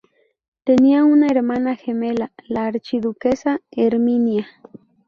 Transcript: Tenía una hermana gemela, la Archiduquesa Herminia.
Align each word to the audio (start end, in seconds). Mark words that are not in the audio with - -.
Tenía 0.63 1.05
una 1.05 1.27
hermana 1.27 1.75
gemela, 1.75 2.31
la 2.47 2.65
Archiduquesa 2.65 3.61
Herminia. 3.69 4.47